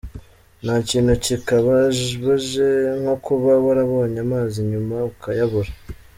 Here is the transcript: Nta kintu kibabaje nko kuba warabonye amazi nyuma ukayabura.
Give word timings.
Nta 0.63 0.75
kintu 0.89 1.11
kibabaje 1.23 2.69
nko 2.99 3.15
kuba 3.25 3.51
warabonye 3.65 4.19
amazi 4.25 4.57
nyuma 4.71 4.95
ukayabura. 5.11 5.71